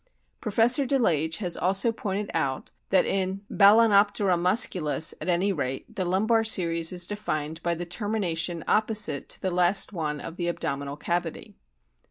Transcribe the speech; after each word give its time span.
Professor 0.39 0.83
Delage 0.83 1.37
has 1.37 1.55
also 1.55 1.91
pointed 1.91 2.31
out 2.33 2.71
that 2.89 3.05
in 3.05 3.41
Bal<znop 3.51 4.09
tera 4.09 4.35
umsculus 4.35 5.13
at 5.21 5.27
any 5.29 5.53
rate 5.53 5.95
the 5.95 6.05
lumbar 6.05 6.43
series 6.43 6.91
is 6.91 7.05
defined 7.05 7.61
by 7.61 7.75
the 7.75 7.85
termination 7.85 8.63
opposite 8.67 9.29
to 9.29 9.39
the 9.39 9.51
last 9.51 9.93
one 9.93 10.19
of 10.19 10.37
the' 10.37 10.47
abdominal 10.47 10.97
cavity. 10.97 11.55